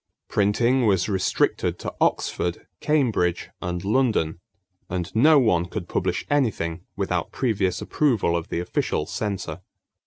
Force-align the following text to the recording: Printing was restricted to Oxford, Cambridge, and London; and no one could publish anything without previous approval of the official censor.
Printing 0.29 0.87
was 0.87 1.07
restricted 1.07 1.77
to 1.77 1.93
Oxford, 2.01 2.65
Cambridge, 2.79 3.51
and 3.61 3.85
London; 3.85 4.39
and 4.89 5.15
no 5.15 5.37
one 5.37 5.65
could 5.67 5.87
publish 5.87 6.25
anything 6.27 6.81
without 6.95 7.31
previous 7.31 7.83
approval 7.83 8.35
of 8.35 8.47
the 8.47 8.59
official 8.59 9.05
censor. 9.05 9.61